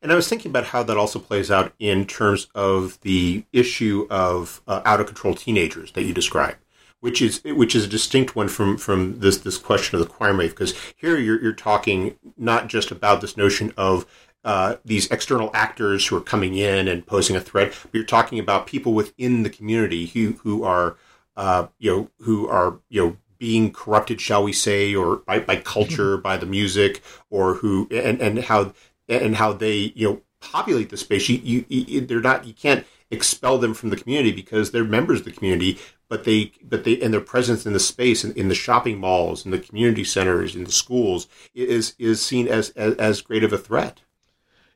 [0.00, 4.06] And I was thinking about how that also plays out in terms of the issue
[4.10, 6.56] of uh, out of control teenagers that you describe,
[7.00, 10.36] which is which is a distinct one from from this this question of the crime
[10.36, 14.06] wave Because here you're you're talking not just about this notion of
[14.44, 18.38] uh, these external actors who are coming in and posing a threat, but you're talking
[18.38, 20.96] about people within the community who who are
[21.36, 25.56] uh, you know who are you know being corrupted, shall we say, or by, by
[25.56, 28.72] culture, by the music, or who and and how
[29.08, 31.28] and how they you know populate the space.
[31.28, 35.20] You, you, you, they're not you can't expel them from the community because they're members
[35.20, 38.48] of the community, but they but they and their presence in the space in, in
[38.48, 42.94] the shopping malls, in the community centers, in the schools is is seen as as,
[42.94, 44.00] as great of a threat.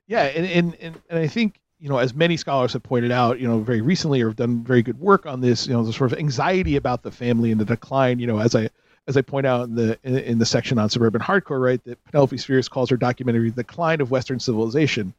[0.06, 3.40] Yeah, and, and and and I think you know, as many scholars have pointed out,
[3.40, 5.92] you know, very recently or have done very good work on this, you know, the
[5.92, 8.70] sort of anxiety about the family and the decline, you know, as I
[9.08, 12.02] as I point out in the in, in, the section on suburban hardcore, right, that
[12.04, 15.12] Penelope Spheeris calls her documentary "The Decline of Western Civilization,"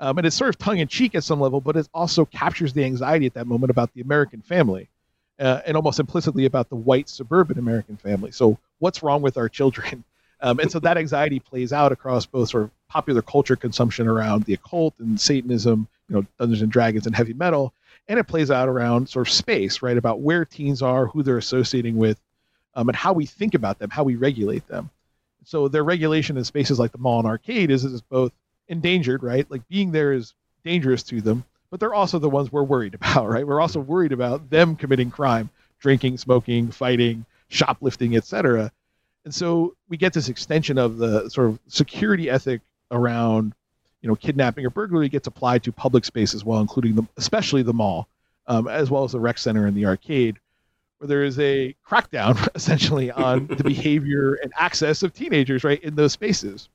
[0.00, 2.72] um, and it's sort of tongue in cheek at some level, but it also captures
[2.72, 4.88] the anxiety at that moment about the American family,
[5.40, 8.30] uh, and almost implicitly about the white suburban American family.
[8.30, 10.04] So, what's wrong with our children?
[10.42, 14.44] Um, and so that anxiety plays out across both sort of popular culture consumption around
[14.44, 17.74] the occult and Satanism, you know, Dungeons and Dragons and heavy metal,
[18.08, 21.36] and it plays out around sort of space, right, about where teens are, who they're
[21.36, 22.18] associating with,
[22.74, 24.88] um, and how we think about them, how we regulate them.
[25.44, 28.32] So their regulation in spaces like the mall and arcade is, is both
[28.68, 29.48] endangered, right?
[29.50, 33.28] Like being there is dangerous to them, but they're also the ones we're worried about,
[33.28, 33.46] right?
[33.46, 38.72] We're also worried about them committing crime, drinking, smoking, fighting, shoplifting, etc.
[39.24, 43.54] And so we get this extension of the sort of security ethic around,
[44.02, 47.62] you know, kidnapping or burglary gets applied to public space as well, including the, especially
[47.62, 48.08] the mall,
[48.46, 50.38] um, as well as the rec center and the arcade,
[50.98, 55.94] where there is a crackdown essentially on the behavior and access of teenagers right in
[55.94, 56.68] those spaces.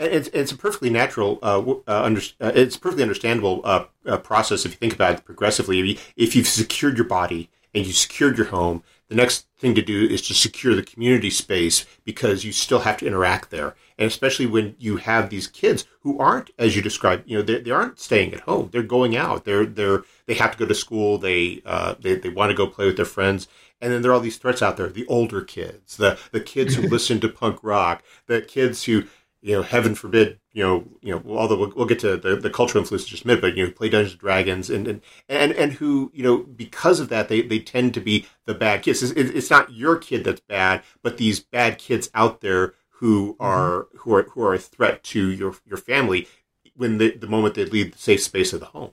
[0.00, 4.64] It's, it's a perfectly natural, uh, uh, under, uh, it's perfectly understandable uh, uh, process
[4.64, 5.98] if you think about it progressively.
[6.16, 10.06] If you've secured your body and you secured your home, the next thing to do
[10.06, 13.74] is to secure the community space because you still have to interact there.
[13.98, 17.60] And especially when you have these kids who aren't, as you described, you know, they,
[17.60, 18.70] they aren't staying at home.
[18.72, 19.44] They're going out.
[19.44, 21.18] They're, they're, they have to go to school.
[21.18, 23.48] They, uh, they, they want to go play with their friends.
[23.80, 24.88] And then there are all these threats out there.
[24.88, 29.04] The older kids, the, the kids who listen to punk rock, the kids who,
[29.42, 32.50] you know, heaven forbid, you know, you know, although we'll, we'll get to the, the
[32.50, 35.00] cultural influence in just a minute, but you know, play Dungeons and Dragons and, and,
[35.28, 38.82] and, and who, you know, because of that, they, they tend to be the bad
[38.82, 39.02] kids.
[39.02, 43.42] It's, it's not your kid that's bad, but these bad kids out there who mm-hmm.
[43.42, 43.98] are, mm-hmm.
[43.98, 46.28] who are, who are a threat to your, your family
[46.76, 48.92] when the, the moment they leave the safe space of the home.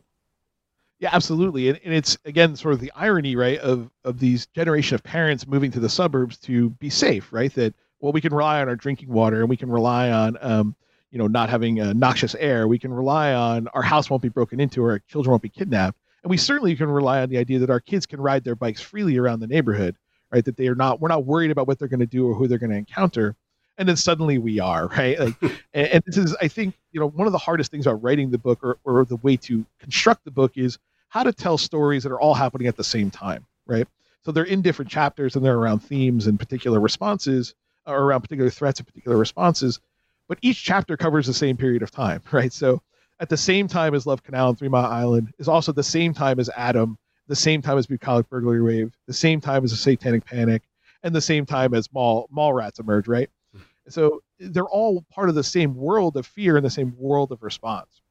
[0.99, 1.69] Yeah, absolutely.
[1.69, 5.45] And, and it's again sort of the irony, right, of of these generation of parents
[5.45, 7.53] moving to the suburbs to be safe, right?
[7.53, 10.75] That well, we can rely on our drinking water and we can rely on, um,
[11.11, 12.67] you know, not having uh, noxious air.
[12.67, 15.49] We can rely on our house won't be broken into or our children won't be
[15.49, 15.97] kidnapped.
[16.23, 18.81] And we certainly can rely on the idea that our kids can ride their bikes
[18.81, 19.95] freely around the neighborhood,
[20.31, 20.43] right?
[20.43, 22.47] That they are not, we're not worried about what they're going to do or who
[22.47, 23.35] they're going to encounter.
[23.77, 25.19] And then suddenly we are, right?
[25.19, 25.35] Like,
[25.73, 28.29] and, and this is, I think, you know, one of the hardest things about writing
[28.29, 30.77] the book or, or the way to construct the book is
[31.09, 33.87] how to tell stories that are all happening at the same time, right?
[34.25, 37.55] So they're in different chapters and they're around themes and particular responses
[37.87, 39.79] or around particular threats and particular responses,
[40.27, 42.53] but each chapter covers the same period of time, right?
[42.53, 42.81] So
[43.19, 46.13] at the same time as Love Canal and Three Mile Island is also the same
[46.13, 46.97] time as Adam,
[47.27, 50.63] the same time as Bucolic Burglary Wave, the same time as a Satanic Panic,
[51.03, 53.29] and the same time as Mall Mall Rats emerge, right?
[53.55, 53.89] Mm-hmm.
[53.89, 57.41] So they're all part of the same world of fear and the same world of
[57.41, 58.01] response.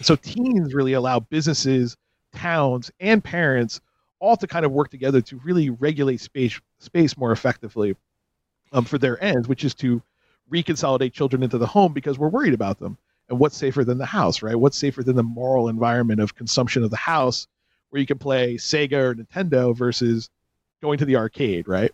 [0.00, 1.96] So teens really allow businesses,
[2.34, 3.80] towns, and parents
[4.18, 7.94] all to kind of work together to really regulate space space more effectively
[8.72, 10.02] um, for their ends, which is to
[10.50, 12.98] reconsolidate children into the home because we're worried about them.
[13.28, 14.54] And what's safer than the house, right?
[14.54, 17.48] What's safer than the moral environment of consumption of the house
[17.88, 20.28] where you can play Sega or Nintendo versus
[20.82, 21.92] going to the arcade, right?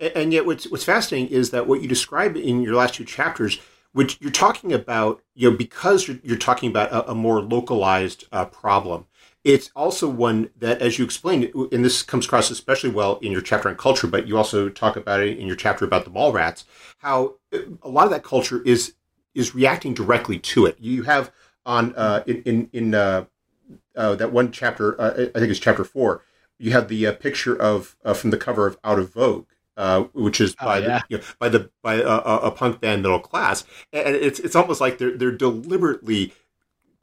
[0.00, 3.60] And yet, what's what's fascinating is that what you describe in your last two chapters,
[3.92, 8.24] which you're talking about, you know, because you're, you're talking about a, a more localized
[8.32, 9.06] uh, problem,
[9.44, 13.40] it's also one that, as you explained, and this comes across especially well in your
[13.40, 16.32] chapter on culture, but you also talk about it in your chapter about the mall
[16.32, 16.64] rats,
[16.98, 17.36] how
[17.82, 18.94] a lot of that culture is
[19.34, 20.76] is reacting directly to it.
[20.78, 21.32] You have
[21.64, 23.24] on uh, in in, in uh,
[23.96, 26.22] uh, that one chapter, uh, I think it's chapter four.
[26.58, 29.46] You have the uh, picture of uh, from the cover of Out of Vogue,
[29.78, 30.98] uh, which is oh, by oh, yeah.
[30.98, 34.54] the you know, by the by a, a, punk band middle class, and it's it's
[34.54, 36.34] almost like they're they're deliberately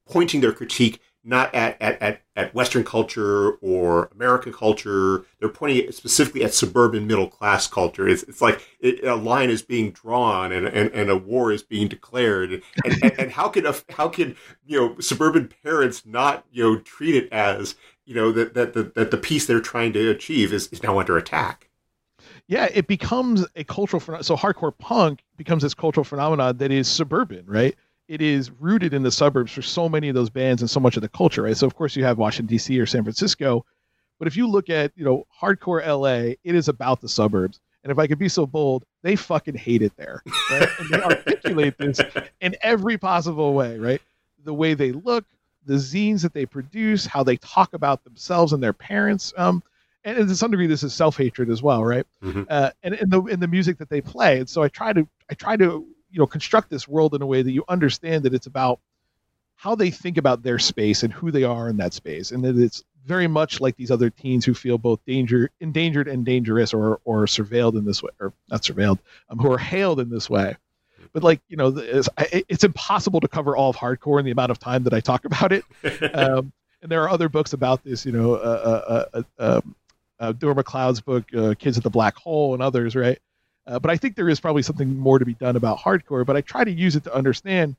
[0.08, 5.26] pointing their critique not at, at, at, at Western culture or American culture.
[5.40, 8.08] They're pointing specifically at suburban middle class culture.
[8.08, 11.64] It's, it's like it, a line is being drawn and, and, and a war is
[11.64, 12.54] being declared.
[12.54, 16.80] And, and, and how can a, how can you know suburban parents not you know
[16.80, 20.54] treat it as you know that that the, that the peace they're trying to achieve
[20.54, 21.70] is, is now under attack?
[22.48, 24.24] Yeah, it becomes a cultural phenomenon.
[24.24, 27.76] So hardcore punk becomes this cultural phenomenon that is suburban, right?
[28.08, 30.96] It is rooted in the suburbs for so many of those bands and so much
[30.96, 31.58] of the culture, right?
[31.58, 32.80] So of course you have Washington D.C.
[32.80, 33.66] or San Francisco,
[34.20, 37.60] but if you look at you know hardcore L.A., it is about the suburbs.
[37.84, 40.22] And if I could be so bold, they fucking hate it there.
[40.52, 40.68] Right?
[40.80, 42.02] and they articulate this
[42.42, 44.02] in every possible way, right?
[44.44, 45.24] The way they look,
[45.66, 49.34] the zines that they produce, how they talk about themselves and their parents.
[49.38, 49.64] Um,
[50.04, 52.06] and to some degree, this is self hatred as well, right?
[52.24, 52.44] Mm-hmm.
[52.50, 54.40] Uh, and in the in the music that they play.
[54.40, 57.26] And so I try to I try to you know construct this world in a
[57.26, 58.80] way that you understand that it's about
[59.58, 62.32] how they think about their space and who they are in that space.
[62.32, 66.26] And that it's very much like these other teens who feel both danger endangered and
[66.26, 70.10] dangerous or or surveilled in this way or not surveilled um, who are hailed in
[70.10, 70.56] this way.
[71.14, 74.52] But like you know it's, it's, impossible to cover all of hardcore in the amount
[74.52, 75.64] of time that i talk about it.
[76.14, 76.52] Um,
[76.84, 79.76] and there are other books about this you know uh, uh, uh, um,
[80.20, 83.20] uh, Dewar MacLeod's book uh, kids at the black hole and others right
[83.68, 86.26] uh, but I think there is probably something more to be done about hardcore.
[86.26, 87.76] But I try to use it to understand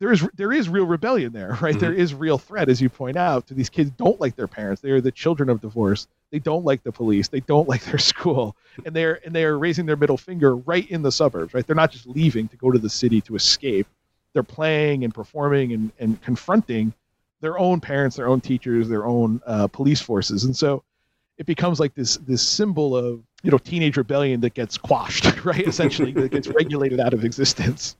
[0.00, 1.74] there is there is real rebellion there, right?
[1.74, 1.78] Mm-hmm.
[1.78, 3.46] There is real threat, as you point out.
[3.46, 4.82] To these kids don't like their parents.
[4.82, 6.08] They are the children of divorce.
[6.32, 7.28] They don't like the police.
[7.28, 10.90] They don't like their school, and they're and they are raising their middle finger right
[10.90, 11.64] in the suburbs, right?
[11.64, 13.86] They're not just leaving to go to the city to escape.
[14.32, 16.94] They're playing and performing and, and confronting
[17.42, 20.82] their own parents, their own teachers, their own uh, police forces, and so
[21.38, 25.66] it becomes like this this symbol of you know teenage rebellion that gets quashed, right?
[25.66, 27.96] Essentially, that gets regulated out of existence.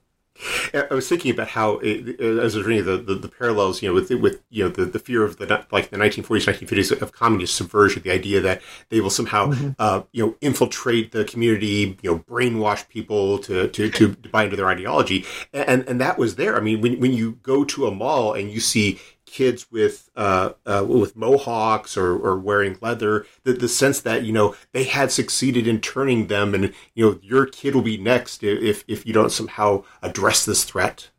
[0.74, 3.88] I was thinking about how, it, as I was reading the, the, the, parallels, you
[3.88, 7.12] know, with with you know the, the fear of the like the 1940s, 1950s of
[7.12, 9.70] communist subversion, the idea that they will somehow, mm-hmm.
[9.78, 14.56] uh, you know, infiltrate the community, you know, brainwash people to to, to buy into
[14.56, 16.56] their ideology, and and that was there.
[16.56, 18.98] I mean, when when you go to a mall and you see
[19.32, 24.32] kids with uh, uh, with mohawks or, or wearing leather, the, the sense that you
[24.32, 28.44] know they had succeeded in turning them, and you know your kid will be next
[28.44, 31.10] if if you don't somehow address this threat.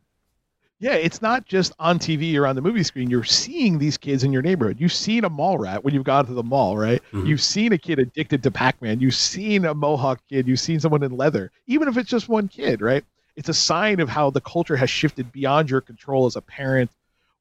[0.80, 3.08] Yeah, it's not just on TV or on the movie screen.
[3.08, 4.76] You're seeing these kids in your neighborhood.
[4.78, 7.00] You've seen a mall rat when you've gone to the mall, right?
[7.12, 7.26] Mm-hmm.
[7.26, 9.00] You've seen a kid addicted to Pac-Man.
[9.00, 10.46] You've seen a mohawk kid.
[10.46, 13.04] You've seen someone in leather, even if it's just one kid, right?
[13.36, 16.90] It's a sign of how the culture has shifted beyond your control as a parent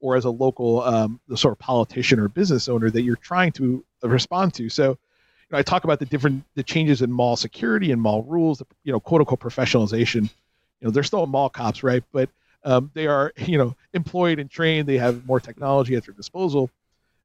[0.03, 3.83] or as a local um, sort of politician or business owner that you're trying to
[4.03, 4.67] respond to.
[4.67, 4.97] So, you
[5.49, 8.91] know, I talk about the different the changes in mall security and mall rules, you
[8.91, 10.23] know, quote unquote professionalization.
[10.23, 12.03] You know, they're still mall cops, right?
[12.11, 12.29] But
[12.65, 14.89] um, they are, you know, employed and trained.
[14.89, 16.69] They have more technology at their disposal.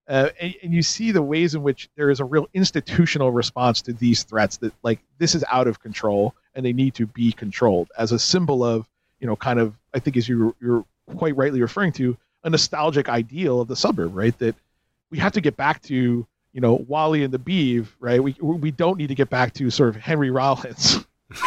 [0.09, 3.83] Uh, and, and, you see the ways in which there is a real institutional response
[3.83, 7.31] to these threats that like this is out of control and they need to be
[7.31, 8.89] controlled as a symbol of
[9.21, 10.83] you know kind of i think as you, you're
[11.15, 14.37] quite rightly referring to a nostalgic ideal of the suburb, right?
[14.39, 14.55] That
[15.11, 18.23] we have to get back to, you know, Wally and the Beav, right?
[18.23, 21.05] We we don't need to get back to sort of Henry Rollins.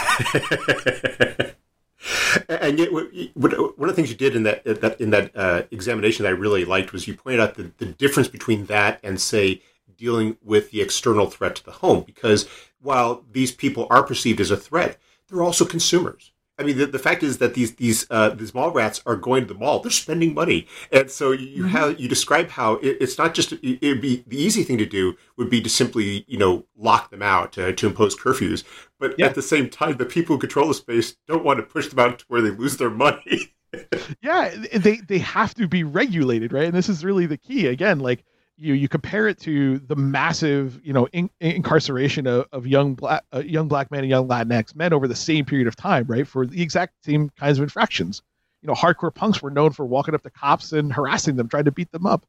[2.50, 6.24] and yet, one of the things you did in that, that in that uh, examination
[6.24, 9.62] that I really liked was you pointed out the, the difference between that and say
[9.98, 12.02] dealing with the external threat to the home.
[12.02, 12.48] Because
[12.82, 16.32] while these people are perceived as a threat, they're also consumers.
[16.60, 19.48] I mean, the, the fact is that these these uh, these mall rats are going
[19.48, 19.80] to the mall.
[19.80, 21.70] They're spending money, and so you mm-hmm.
[21.70, 24.86] have you describe how it, it's not just it would be the easy thing to
[24.86, 28.64] do would be to simply you know lock them out to, to impose curfews,
[29.00, 29.26] but yeah.
[29.26, 32.00] at the same time, the people who control the space don't want to push them
[32.00, 33.54] out to where they lose their money.
[34.22, 36.66] yeah, they they have to be regulated, right?
[36.66, 37.68] And this is really the key.
[37.68, 38.24] Again, like
[38.62, 43.24] you you compare it to the massive you know in, incarceration of, of young black
[43.34, 46.28] uh, young black men and young Latinx men over the same period of time, right?
[46.28, 48.22] For the exact same kinds of infractions.
[48.62, 51.66] You know, hardcore punks were known for walking up to cops and harassing them, trying
[51.66, 52.26] to beat them up.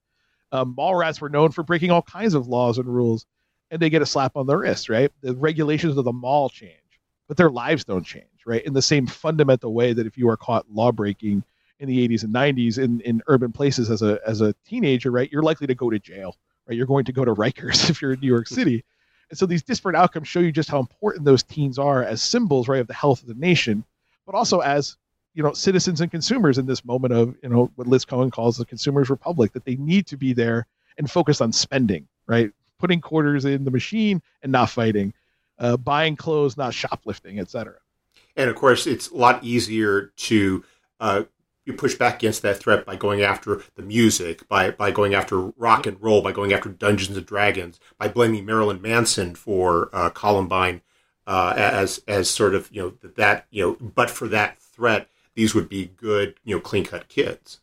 [0.51, 3.27] Um, mall rats were known for breaking all kinds of laws and rules,
[3.71, 5.13] and they get a slap on the wrist, right?
[5.21, 6.73] The regulations of the mall change,
[7.29, 8.65] but their lives don't change, right?
[8.65, 11.45] In the same fundamental way that if you are caught law breaking
[11.83, 15.31] in the 80s and 90s in, in urban places as a as a teenager, right,
[15.33, 16.77] you're likely to go to jail, right?
[16.77, 18.85] You're going to go to Rikers if you're in New York City.
[19.29, 22.69] And so these disparate outcomes show you just how important those teens are as symbols,
[22.69, 23.85] right, of the health of the nation,
[24.25, 24.97] but also as
[25.35, 28.57] you know citizens and consumers in this moment of you know what Liz Cohen calls
[28.57, 30.67] the consumers republic that they need to be there
[30.99, 35.13] and focus on spending right putting quarters in the machine and not fighting
[35.59, 37.77] uh, buying clothes not shoplifting etc
[38.37, 40.63] and of course it's a lot easier to
[41.01, 41.23] uh,
[41.65, 45.39] you push back against that threat by going after the music, by by going after
[45.39, 50.11] rock and roll, by going after Dungeons and Dragons, by blaming Marilyn Manson for uh,
[50.11, 50.81] Columbine
[51.27, 55.55] uh, as as sort of you know that you know, but for that threat, these
[55.55, 57.61] would be good you know clean cut kids.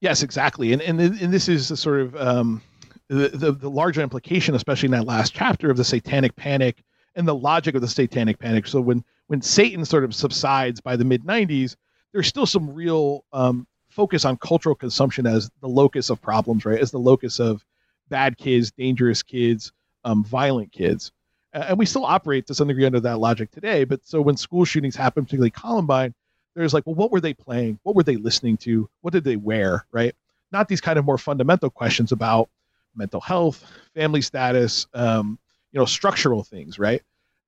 [0.00, 2.62] Yes, exactly, and and and this is the sort of um,
[3.08, 6.82] the, the the larger implication, especially in that last chapter of the Satanic Panic
[7.16, 8.66] and the logic of the Satanic Panic.
[8.66, 11.76] So when when Satan sort of subsides by the mid '90s,
[12.12, 16.80] there's still some real um, focus on cultural consumption as the locus of problems, right?
[16.80, 17.64] As the locus of
[18.08, 19.72] bad kids, dangerous kids,
[20.04, 21.12] um, violent kids.
[21.52, 23.84] And we still operate to some degree under that logic today.
[23.84, 26.14] But so when school shootings happen, particularly Columbine,
[26.54, 27.78] there's like, well, what were they playing?
[27.82, 28.88] What were they listening to?
[29.00, 29.86] What did they wear?
[29.90, 30.14] Right?
[30.52, 32.48] Not these kind of more fundamental questions about
[32.94, 35.38] mental health, family status, um,
[35.72, 37.02] you know, structural things, right?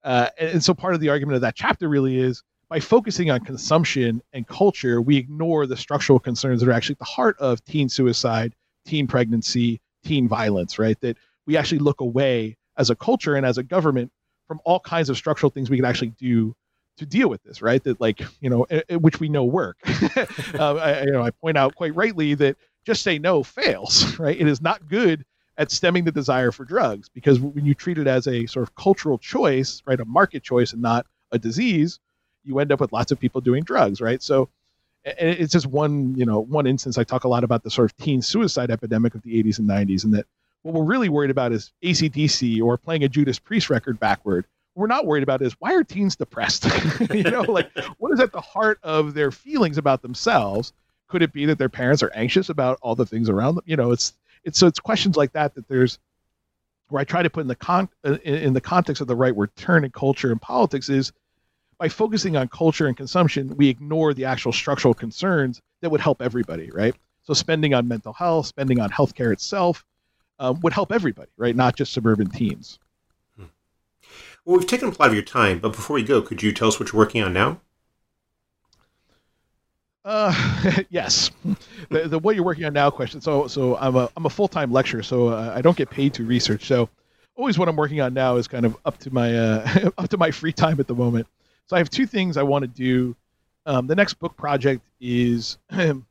[0.05, 2.43] Uh, and, and so part of the argument of that chapter really is
[2.73, 7.01] by focusing on consumption and culture, we ignore the structural concerns that are actually at
[7.01, 8.55] the heart of teen suicide,
[8.87, 10.99] teen pregnancy, teen violence, right?
[11.03, 14.11] That we actually look away as a culture and as a government
[14.49, 16.57] from all kinds of structural things we can actually do
[16.97, 17.85] to deal with this, right?
[17.85, 19.77] That like you know, which we know work.
[20.59, 22.57] uh, I, you know, I point out quite rightly that
[22.87, 24.41] just say no fails, right?
[24.41, 25.27] It is not good
[25.59, 28.75] at stemming the desire for drugs because when you treat it as a sort of
[28.77, 32.01] cultural choice, right, a market choice and not a disease,
[32.45, 34.23] you end up with lots of people doing drugs, right?
[34.23, 34.49] So
[35.05, 36.97] and it's just one, you know, one instance.
[36.99, 39.69] I talk a lot about the sort of teen suicide epidemic of the 80s and
[39.69, 40.27] 90s, and that
[40.63, 44.45] what we're really worried about is AC/DC or playing a Judas Priest record backward.
[44.75, 46.67] What we're not worried about is why are teens depressed?
[47.13, 50.73] you know, like what is at the heart of their feelings about themselves?
[51.09, 53.65] Could it be that their parents are anxious about all the things around them?
[53.67, 54.15] You know, it's
[54.45, 55.99] it's so it's questions like that that there's
[56.89, 59.17] where I try to put in the con uh, in, in the context of the
[59.17, 61.13] right word turn in culture and politics is
[61.83, 66.23] by focusing on culture and consumption, we ignore the actual structural concerns that would help
[66.23, 66.95] everybody, right?
[67.25, 69.85] So spending on mental health, spending on healthcare itself,
[70.39, 71.57] um, would help everybody, right?
[71.57, 72.79] Not just suburban teens.
[73.37, 73.47] Hmm.
[74.45, 76.53] Well, we've taken up a lot of your time, but before we go, could you
[76.53, 77.61] tell us what you're working on now?
[80.05, 80.33] Uh,
[80.91, 81.33] yes,
[81.91, 83.21] the, the what you're working on now question.
[83.21, 86.15] So, so I'm a I'm a full time lecturer, so uh, I don't get paid
[86.15, 86.67] to research.
[86.67, 86.89] So,
[87.35, 90.17] always what I'm working on now is kind of up to my uh, up to
[90.17, 91.27] my free time at the moment.
[91.67, 93.17] So I have two things I want to do.
[93.65, 96.03] Um, the next book project is sort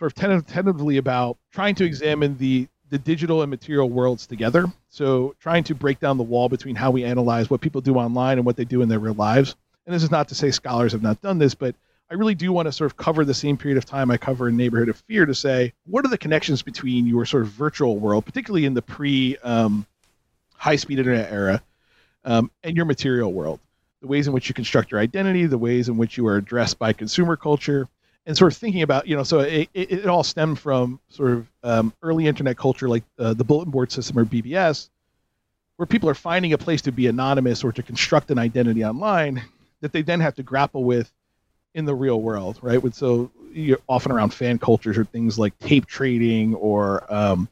[0.00, 4.66] of tentatively about trying to examine the the digital and material worlds together.
[4.88, 8.38] So trying to break down the wall between how we analyze what people do online
[8.38, 9.56] and what they do in their real lives.
[9.86, 11.74] And this is not to say scholars have not done this, but
[12.10, 14.48] I really do want to sort of cover the same period of time I cover
[14.48, 17.98] in Neighborhood of Fear to say what are the connections between your sort of virtual
[17.98, 19.86] world, particularly in the pre um,
[20.54, 21.62] high speed internet era,
[22.24, 23.58] um, and your material world.
[24.02, 26.78] The ways in which you construct your identity, the ways in which you are addressed
[26.78, 27.88] by consumer culture,
[28.26, 31.30] and sort of thinking about you know so it, it, it all stemmed from sort
[31.30, 34.90] of um, early internet culture like uh, the bulletin board system or bbs
[35.76, 39.42] where people are finding a place to be anonymous or to construct an identity online
[39.80, 41.10] that they then have to grapple with
[41.74, 42.82] in the real world right?
[42.82, 47.48] With so you're often around fan cultures or things like tape trading or um,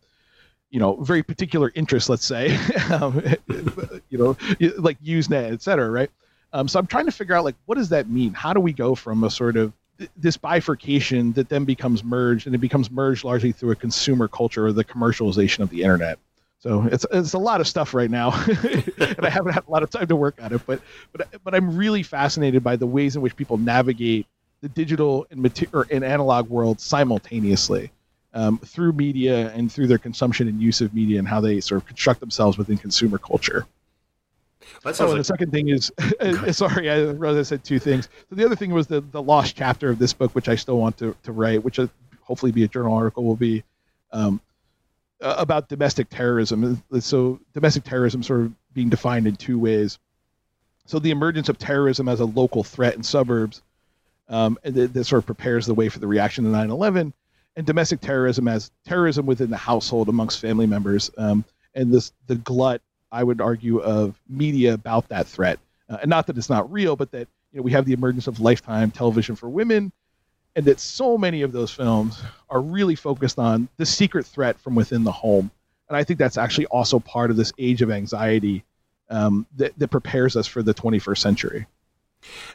[0.70, 2.58] you know very particular interests let's say
[2.90, 3.22] um,
[4.08, 4.36] you know
[4.78, 6.10] like usenet et cetera right
[6.54, 8.32] um, so i'm trying to figure out like what does that mean?
[8.32, 9.72] How do we go from a sort of
[10.16, 14.66] this bifurcation that then becomes merged and it becomes merged largely through a consumer culture
[14.66, 16.18] or the commercialization of the internet?
[16.60, 19.82] So it's it's a lot of stuff right now and i haven't had a lot
[19.82, 20.80] of time to work on it but
[21.12, 24.26] but but i'm really fascinated by the ways in which people navigate
[24.62, 27.90] the digital and material and analog world simultaneously
[28.32, 31.82] um, through media and through their consumption and use of media and how they sort
[31.82, 33.66] of construct themselves within consumer culture
[34.84, 35.16] oh, like...
[35.16, 35.92] the second thing is,
[36.56, 38.08] sorry, I said two things.
[38.28, 40.78] So the other thing was the the lost chapter of this book, which I still
[40.78, 41.90] want to to write, which will
[42.22, 43.62] hopefully be a journal article, will be
[44.12, 44.40] um,
[45.20, 46.82] about domestic terrorism.
[47.00, 49.98] So domestic terrorism sort of being defined in two ways.
[50.86, 53.62] So the emergence of terrorism as a local threat in suburbs,
[54.28, 57.12] um, and that, that sort of prepares the way for the reaction to 9/11,
[57.56, 61.44] and domestic terrorism as terrorism within the household amongst family members, um,
[61.74, 62.82] and this the glut
[63.14, 65.60] I would argue, of media about that threat.
[65.88, 68.26] Uh, and not that it's not real, but that you know we have the emergence
[68.26, 69.92] of lifetime television for women,
[70.56, 74.74] and that so many of those films are really focused on the secret threat from
[74.74, 75.50] within the home.
[75.88, 78.64] And I think that's actually also part of this age of anxiety
[79.10, 81.66] um, that, that prepares us for the 21st century.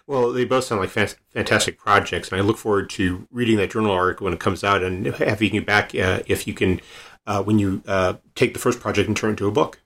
[0.08, 3.92] Well, they both sound like fantastic projects, and I look forward to reading that journal
[3.92, 6.82] article when it comes out and having you back uh, if you can,
[7.28, 9.80] uh, when you uh, take the first project and turn it into a book.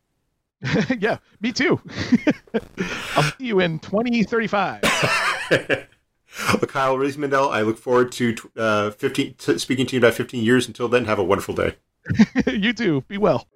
[1.00, 1.80] yeah, me too.
[3.16, 4.82] I'll see you in 2035.
[5.52, 5.88] Well,
[6.68, 10.68] Kyle Riismandel, I look forward to uh, 15, to speaking to you about 15 years.
[10.68, 11.76] Until then, have a wonderful day.
[12.48, 13.02] you too.
[13.08, 13.48] Be well.